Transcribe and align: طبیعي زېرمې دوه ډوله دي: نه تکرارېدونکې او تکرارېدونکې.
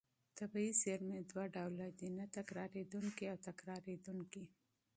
طبیعي 0.39 0.71
زېرمې 0.81 1.21
دوه 1.31 1.45
ډوله 1.55 1.87
دي: 1.97 2.07
نه 2.17 2.25
تکرارېدونکې 2.37 3.25
او 3.31 3.37
تکرارېدونکې. 3.47 4.43